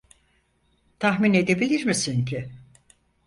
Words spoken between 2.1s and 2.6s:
ki.